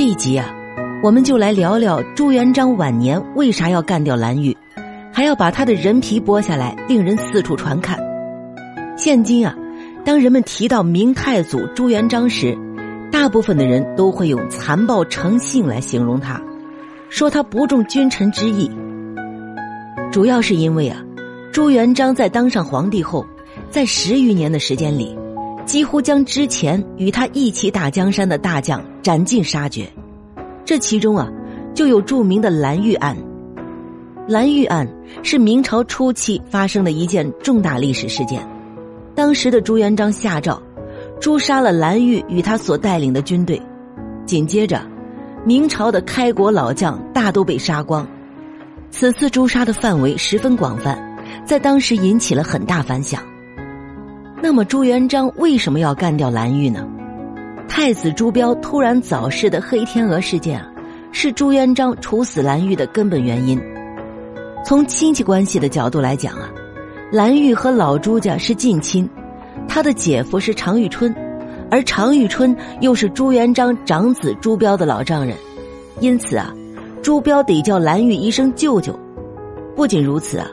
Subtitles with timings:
[0.00, 0.50] 这一集啊，
[1.02, 4.56] 我们就来聊聊朱元璋晚年为啥要干掉蓝玉，
[5.12, 7.98] 还要把他的人皮剥下来，令人四处传看。
[8.96, 9.54] 现今啊，
[10.02, 12.56] 当人们提到明太祖朱元璋时，
[13.12, 16.40] 大部分的人都会用残暴成性来形容他，
[17.10, 18.70] 说他不重君臣之义。
[20.10, 20.96] 主要是因为啊，
[21.52, 23.26] 朱元璋在当上皇帝后，
[23.68, 25.14] 在十余年的时间里，
[25.64, 29.88] 几乎将之前与他一起打江山的大将斩尽杀绝。
[30.64, 31.28] 这其中啊，
[31.74, 33.16] 就有著名的蓝玉案。
[34.28, 34.88] 蓝玉案
[35.22, 38.46] 是明朝初期发生的一件重大历史事件。
[39.14, 40.60] 当时的朱元璋下诏，
[41.20, 43.60] 诛杀了蓝玉与他所带领的军队。
[44.24, 44.80] 紧接着，
[45.44, 48.06] 明朝的开国老将大都被杀光。
[48.90, 53.20] 此次诛杀的范围十分广泛，在当时引起了很大反响。
[54.42, 56.86] 那么朱元璋为什么要干掉蓝玉呢？
[57.68, 60.66] 太子朱标突然早逝的黑天鹅事件啊，
[61.12, 63.60] 是朱元璋处死蓝玉的根本原因。
[64.64, 66.50] 从亲戚关系的角度来讲啊，
[67.12, 69.08] 蓝玉和老朱家是近亲，
[69.68, 71.14] 他的姐夫是常遇春，
[71.70, 75.36] 而常遇春又是朱元璋长子朱标的老丈人，
[76.00, 76.52] 因此啊。
[77.02, 78.98] 朱标得叫蓝玉一声舅舅。
[79.74, 80.46] 不仅如此啊，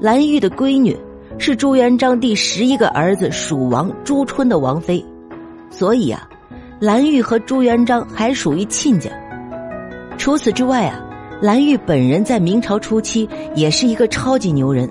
[0.00, 0.96] 蓝玉的闺女
[1.38, 5.04] 是朱元璋第十一个儿子蜀王朱春的王妃，
[5.70, 6.28] 所以啊，
[6.80, 9.10] 蓝玉和朱元璋还属于亲家。
[10.16, 11.04] 除此之外啊，
[11.42, 14.88] 蓝玉本人在明朝初期也是一个超级牛人，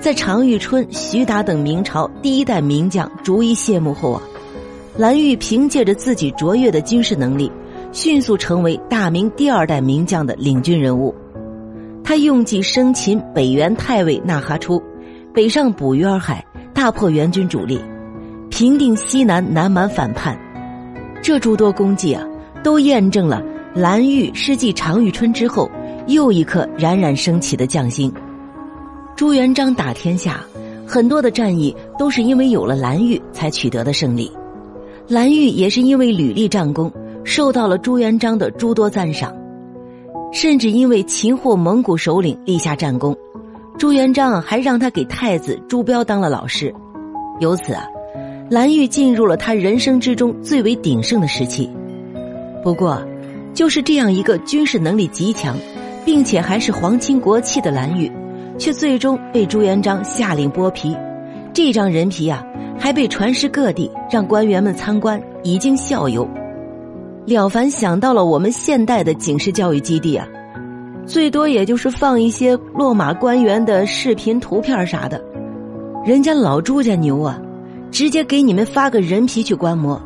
[0.00, 4.22] 在常遇春、徐达等明朝第一代名将逐一谢幕后啊，
[4.96, 7.50] 蓝玉凭借着自己卓越的军事能力。
[7.90, 11.14] 迅速成为大明第二代名将的领军人物，
[12.04, 14.82] 他用计生擒北元太尉纳哈出，
[15.38, 16.44] 北上捕鱼洱海，
[16.74, 17.80] 大破元军主力，
[18.50, 20.36] 平定西南南蛮反叛。
[21.22, 22.26] 这诸多功绩啊，
[22.64, 23.40] 都验证了
[23.72, 25.70] 蓝玉是继常遇春之后
[26.08, 28.12] 又一颗冉冉升起的将星。
[29.14, 30.40] 朱元璋打天下，
[30.84, 34.28] 很多的战役都是因为有了蓝玉才取得的胜利，
[35.06, 36.92] 蓝玉也是因为屡立战功。
[37.22, 39.32] 受到了朱元璋的诸多赞赏，
[40.32, 43.16] 甚至因为擒获蒙古首领立下战功，
[43.78, 46.74] 朱元璋还让他给太子朱标当了老师。
[47.38, 47.84] 由此啊，
[48.50, 51.70] 蓝玉进入了他人生之中最为鼎盛的时期。
[52.60, 53.00] 不过，
[53.54, 55.56] 就是这样一个军事能力极强，
[56.04, 58.10] 并且还是皇亲国戚的蓝玉，
[58.58, 60.96] 却最终被朱元璋下令剥皮。
[61.54, 62.44] 这张人皮啊，
[62.76, 66.28] 还被传诗各地，让官员们参观，以儆效尤。
[67.26, 70.26] 了凡想到了我们现代的警示教育基地啊，
[71.08, 75.18] 最多也就是放一些落马官员的视频图片啥的，
[76.04, 77.40] 人家老朱家牛啊，
[77.90, 79.98] 直接给你们发个人皮去观摩，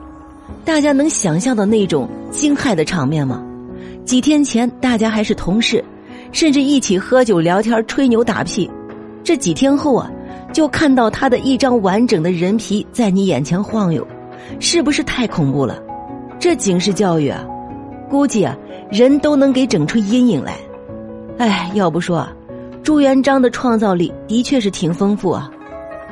[0.65, 3.45] 大家能想象到那种惊骇的场面吗？
[4.05, 5.85] 几天前大家还是同事，
[6.31, 8.71] 甚至一起喝酒聊天吹牛打屁，
[9.25, 10.09] 这几天后啊，
[10.53, 14.07] 就看到他的一张完整的人皮在你眼前晃悠，
[14.61, 15.83] 是不是太恐怖了？
[16.39, 17.45] 这警示教育啊，
[18.09, 18.57] 估计啊，
[18.89, 20.57] 人都能给整出阴影来。
[21.39, 22.33] 哎，要不说啊，
[22.83, 25.51] 朱元璋的创造力的确是挺丰富啊。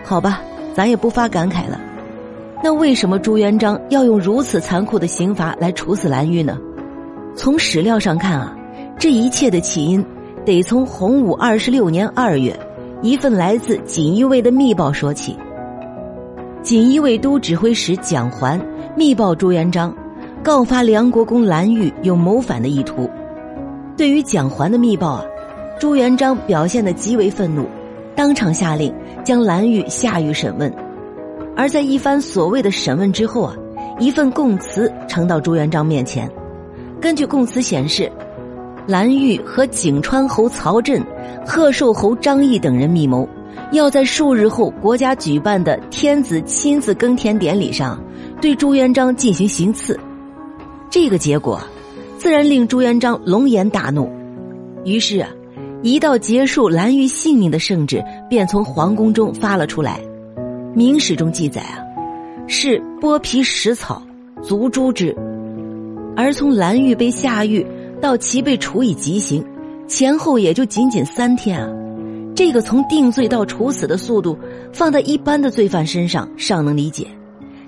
[0.05, 0.41] 好吧，
[0.75, 1.81] 咱也不发感慨了。
[2.63, 6.59] 那为什么朱元璋要用如此残酷的刑罚来处死蓝玉呢？
[7.37, 8.57] 从史料上看啊，
[8.99, 10.05] 这一切的起因
[10.45, 12.59] 得从洪武二十六年二月
[13.03, 15.37] 一份来自锦衣卫的密报说起。
[16.63, 18.61] 锦衣卫都指挥使蒋环
[18.97, 19.95] 密报朱元璋。
[20.43, 23.09] 告发梁国公蓝玉有谋反的意图，
[24.01, 25.25] 对于蒋环的密报啊，
[25.79, 27.69] 朱元璋表现的极为愤怒，
[28.17, 28.91] 当场下令
[29.23, 30.75] 将蓝玉下狱审问。
[31.55, 33.55] 而在一番所谓的审问之后啊，
[33.99, 36.27] 一份供词呈到朱元璋面前。
[36.99, 38.11] 根据供词显示，
[38.87, 41.05] 蓝玉和景川侯曹振、
[41.45, 43.29] 贺寿侯张毅等人密谋，
[43.73, 48.03] 要在数日后国家举办的天子亲自耕田典礼上，
[48.41, 50.01] 对朱元璋进行行刺。
[50.89, 51.61] 这个结果，
[52.21, 54.07] 自然令朱元璋龙颜大怒。
[54.85, 55.31] 于是啊，
[55.83, 59.99] 一道结束蓝玉性命的圣旨便从皇宫中发了出来。
[60.75, 61.81] 明史中记载啊，
[62.47, 64.03] 是剥皮食草，
[64.43, 65.17] 足诛之。
[66.15, 67.67] 而从蓝玉被下狱
[68.03, 69.43] 到其被处以极刑，
[69.89, 71.73] 前后也就仅仅三天啊。
[72.37, 74.39] 这个从定罪到处死的速度，
[74.75, 77.07] 放在一般的罪犯身上尚能理解，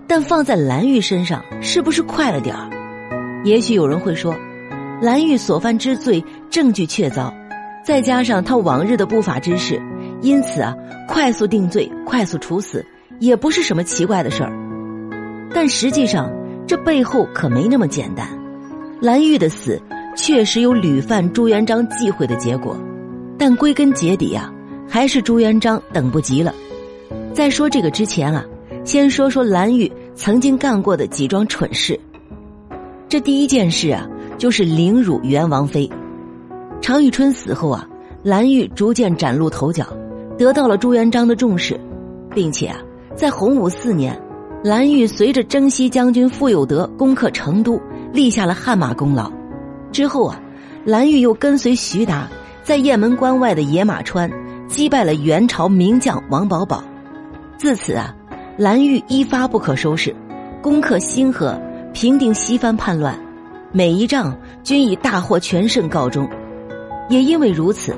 [0.06, 2.68] 但放在蓝玉身上，是不是快了点儿？
[3.44, 4.34] 也许有人会说，
[5.00, 7.32] 蓝玉所犯之罪证据确凿，
[7.84, 9.80] 再加上他往日的不法之事，
[10.20, 10.74] 因此啊，
[11.08, 12.84] 快速定罪、快速处死
[13.18, 14.52] 也不是什么奇怪的事儿。
[15.52, 16.30] 但实际上，
[16.68, 18.28] 这背后可没那么简单。
[19.00, 19.82] 蓝玉的死
[20.16, 22.76] 确实有屡犯朱元璋忌讳的结果，
[23.36, 24.52] 但归根结底啊，
[24.88, 26.54] 还是朱元璋等不及了。
[27.34, 28.44] 在说这个之前啊，
[28.84, 31.98] 先说说蓝玉曾经干过的几桩蠢事。
[33.12, 35.86] 这第一件事啊，就是凌辱元王妃。
[36.80, 37.86] 常遇春死后啊，
[38.22, 39.86] 蓝玉逐渐崭露头角，
[40.38, 41.78] 得到了朱元璋的重视，
[42.34, 42.78] 并且啊，
[43.14, 44.18] 在洪武四年，
[44.64, 47.78] 蓝玉随着征西将军傅有德攻克成都。
[48.14, 49.30] 立下了汗马功劳，
[49.92, 50.40] 之后啊，
[50.86, 52.26] 蓝玉又跟随徐达，
[52.62, 54.30] 在雁门关外的野马川
[54.68, 56.82] 击败了元朝名将王保保。
[57.58, 58.16] 自此啊，
[58.56, 60.16] 蓝玉一发不可收拾，
[60.62, 61.60] 攻克兴河，
[61.92, 63.18] 平定西番叛乱，
[63.70, 66.28] 每一仗均以大获全胜告终。
[67.08, 67.94] 也因为如此，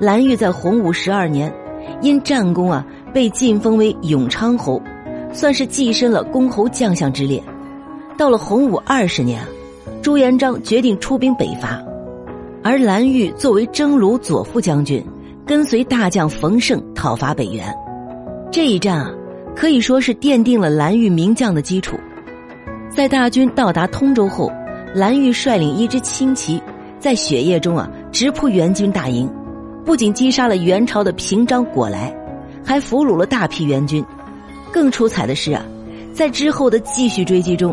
[0.00, 1.52] 蓝玉在洪武十二年，
[2.00, 4.80] 因战功啊，被晋封为永昌侯，
[5.32, 7.42] 算是跻身了公侯将相之列。
[8.16, 9.40] 到了洪武二十年。
[10.00, 11.82] 朱元璋决定出兵北伐，
[12.62, 15.04] 而蓝玉作为征虏左副将军，
[15.44, 17.74] 跟随大将冯胜讨伐北元。
[18.50, 19.10] 这一战啊，
[19.56, 21.98] 可以说是奠定了蓝玉名将的基础。
[22.98, 24.50] 在大军到达通州后，
[24.92, 26.60] 蓝玉率领一支轻骑，
[26.98, 29.32] 在雪夜中啊直扑元军大营，
[29.84, 32.12] 不仅击杀了元朝的平章果来，
[32.64, 34.04] 还俘虏了大批元军。
[34.72, 35.64] 更出彩的是啊，
[36.12, 37.72] 在之后的继续追击中。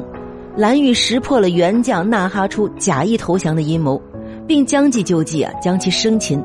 [0.56, 4.00] 蓝玉识破了元将纳哈出假意投降的阴谋，
[4.46, 6.40] 并将计就计啊，将其生擒，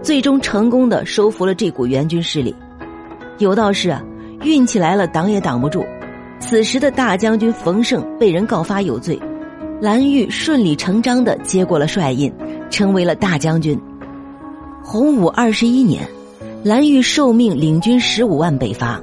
[0.00, 2.56] 最终成功的收服了这股元军势力。
[3.36, 4.02] 有道是啊，
[4.40, 5.84] 运气来了挡也挡不住。
[6.42, 9.18] 此时的大将军冯胜被人告发有罪，
[9.80, 12.30] 蓝玉顺理成章的接过了帅印，
[12.68, 13.80] 成为了大将军。
[14.82, 16.06] 洪武二十一年，
[16.64, 19.00] 蓝玉受命领军十五万北伐，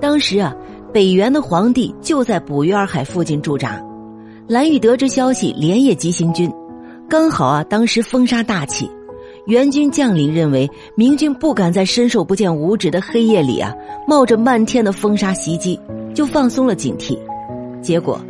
[0.00, 0.54] 当时啊。
[0.92, 3.80] 北元的皇帝就在捕鱼洱海附近驻扎，
[4.48, 6.50] 蓝玉得知消息，连夜急行军。
[7.08, 8.90] 刚好啊，当时风沙大起，
[9.46, 13.74] 元军将领认为明军不敢在伸手不见五指的黑夜里啊，
[14.06, 15.78] 冒着漫天的风沙袭击，
[16.14, 17.18] 就放松了警惕。
[17.80, 18.20] 结果，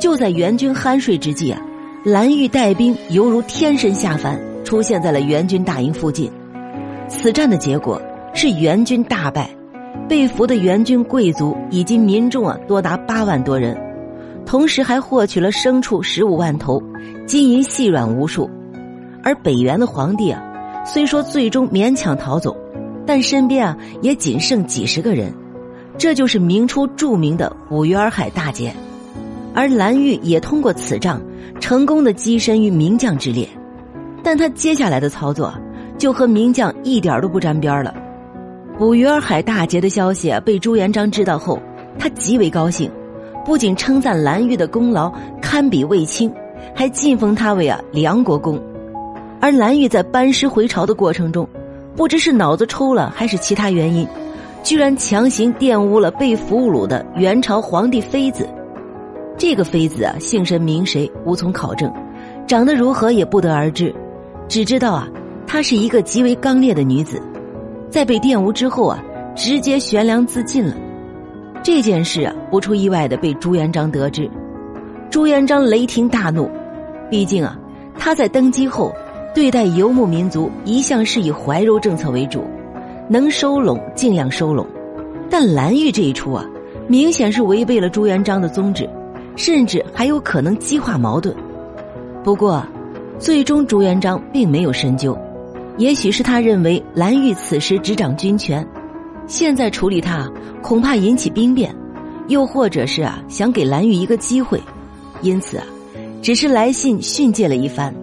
[0.00, 1.60] 就在元军酣睡之际啊，
[2.04, 6.30] 蓝玉带兵犹如天神下凡，出现在了元军大营附近。
[7.08, 8.02] 此战的结果
[8.34, 9.48] 是元军大败。
[10.08, 13.76] 被俘的元军贵族以及民众啊，多达八万多人，
[14.44, 16.80] 同时还获取了牲畜十五万头，
[17.26, 18.48] 金银细软无数。
[19.24, 20.40] 而北元的皇帝啊，
[20.86, 22.56] 虽说最终勉强逃走，
[23.04, 25.34] 但身边啊也仅剩几十个人。
[25.98, 28.72] 这就是明初著名的捕鱼洱海大捷。
[29.52, 31.20] 而蓝玉也通过此仗，
[31.58, 33.48] 成功的跻身于名将之列。
[34.22, 35.52] 但他接下来的操作，
[35.98, 37.92] 就和名将一点都不沾边了。
[38.78, 41.58] 捕鱼儿海大捷的消息啊，被朱元璋知道后，
[41.98, 42.90] 他极为高兴，
[43.44, 46.30] 不仅称赞蓝玉的功劳堪比卫青，
[46.74, 48.60] 还晋封他为啊梁国公。
[49.46, 51.48] 而蓝玉在班师回朝的过程中，
[51.94, 54.04] 不知是脑子抽了还是其他原因，
[54.64, 58.44] 居然强行玷污了被俘虏的元朝皇帝妃子。
[59.38, 61.88] 这个妃子啊，姓甚名谁无从考证，
[62.44, 63.94] 长得如何也不得而知，
[64.48, 65.08] 只知道啊，
[65.46, 67.22] 她是一个极为刚烈的女子。
[67.88, 69.00] 在被玷污之后啊，
[69.36, 70.74] 直接悬梁自尽了。
[71.62, 74.28] 这件事啊，不出意外的被朱元璋得知。
[75.08, 76.50] 朱元璋雷霆大怒，
[77.08, 77.56] 毕竟啊，
[77.96, 78.92] 他在登基后
[79.36, 82.42] 对待游牧民族一向是以怀柔政策为主，
[83.06, 84.66] 能收拢尽量收拢。
[85.28, 86.42] 但蓝玉这一出啊，
[86.88, 88.88] 明显是违背了朱元璋的宗旨，
[89.36, 91.36] 甚至还有可能激化矛盾。
[92.24, 92.64] 不过，
[93.18, 95.14] 最终朱元璋并没有深究。
[95.76, 98.66] 也许是他认为蓝玉此时执掌军权，
[99.26, 100.26] 现在处理他
[100.62, 101.76] 恐怕引起兵变，
[102.28, 104.58] 又或者是啊想给蓝玉一个机会，
[105.20, 105.66] 因此啊，
[106.22, 107.94] 只是来信训诫了一番。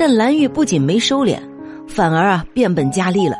[0.00, 1.38] 但蓝玉不仅没收敛，
[1.86, 3.36] 反而啊变本加厉了。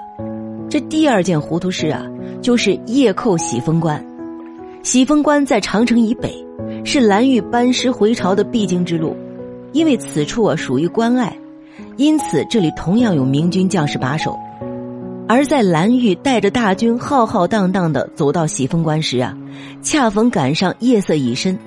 [0.68, 2.04] 这第二件糊涂事啊，
[2.42, 4.04] 就是夜扣喜峰关。
[4.82, 6.30] 喜峰关在长城以北，
[6.84, 9.16] 是蓝玉班师回朝的必经之路，
[9.72, 11.34] 因为此处啊属于关隘。
[11.96, 14.38] 因此，这里同样有明军将士把守。
[15.26, 19.34] 而在蓝玉带着大军浩浩荡荡的走到喜峰关时啊，
[19.80, 21.58] 恰逢赶上夜色已深。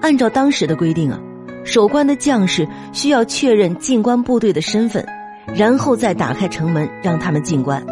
[0.00, 1.20] 按照当时的规定啊，
[1.64, 5.06] 守关的将士需要确认进关部队的身份，
[5.54, 7.84] 然后再打开城门让他们进关。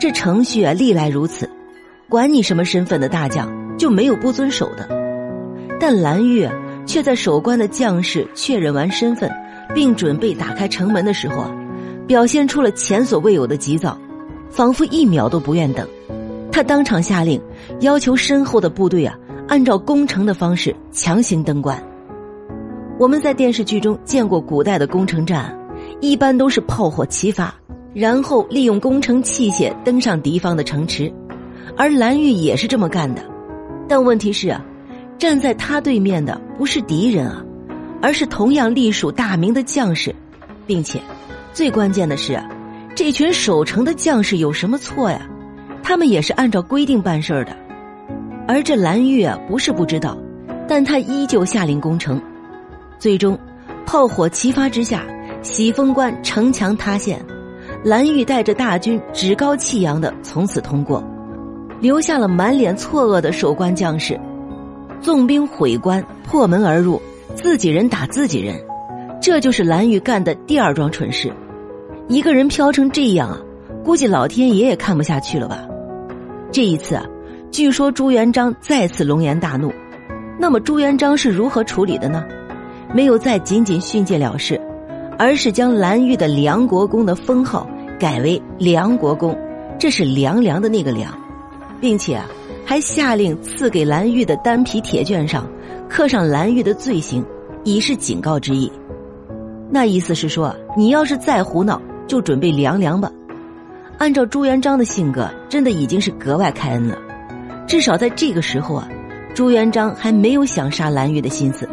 [0.00, 1.48] 这程序啊，历来如此。
[2.08, 4.88] 管你什么身份的大将，就没有不遵守的。
[5.80, 6.48] 但蓝玉
[6.86, 9.30] 却在守关的将士确认完身份。
[9.74, 11.50] 并准备打开城门的时候啊，
[12.06, 13.98] 表现出了前所未有的急躁，
[14.50, 15.88] 仿佛一秒都不愿等。
[16.52, 17.40] 他当场下令，
[17.80, 19.16] 要求身后的部队啊，
[19.48, 21.82] 按照攻城的方式强行登关。
[22.96, 25.52] 我们在电视剧中见过古代的攻城战，
[26.00, 27.52] 一般都是炮火齐发，
[27.92, 31.12] 然后利用攻城器械登上敌方的城池，
[31.76, 33.20] 而蓝玉也是这么干的。
[33.88, 34.64] 但问题是啊，
[35.18, 37.44] 站在他对面的不是敌人啊，
[38.00, 40.14] 而是同样隶属大明的将士，
[40.64, 41.00] 并且
[41.52, 42.48] 最关键的是啊，
[42.94, 45.28] 这群守城的将士有什么错呀？
[45.82, 47.56] 他们也是按照规定办事儿的。
[48.46, 50.16] 而这蓝玉啊，不是不知道，
[50.68, 52.22] 但他依旧下令攻城。
[53.04, 53.38] 最终，
[53.84, 55.04] 炮火齐发之下，
[55.42, 57.22] 喜峰关城墙塌陷，
[57.84, 61.04] 蓝玉带着大军趾高气扬的从此通过，
[61.82, 64.18] 留下了满脸错愕的守关将士。
[65.02, 66.98] 纵兵毁关，破门而入，
[67.34, 68.58] 自己人打自己人，
[69.20, 71.30] 这就是蓝玉干的第二桩蠢事。
[72.08, 73.38] 一个人飘成这样啊，
[73.84, 75.60] 估计老天爷也看不下去了吧？
[76.50, 77.04] 这一次啊，
[77.50, 79.70] 据说朱元璋再次龙颜大怒，
[80.38, 82.24] 那么朱元璋是如何处理的呢？
[82.94, 84.60] 没有再仅仅训诫了事，
[85.18, 89.36] 而是将蓝玉的梁国公的封号改为梁国公，
[89.80, 91.12] 这是凉凉的那个凉，
[91.80, 92.26] 并且啊，
[92.64, 95.44] 还下令赐给蓝玉的单皮铁卷上
[95.88, 97.24] 刻上蓝玉的罪行，
[97.64, 98.70] 以示警告之意。
[99.70, 103.10] 那意思是说，你要是再胡闹，就准备凉凉吧。
[103.98, 106.96] 按照朱元璋的性格，真的已经是格外开恩了。
[107.66, 108.88] 至少在这个时候啊，
[109.34, 111.68] 朱元璋还没有想杀蓝玉的心思。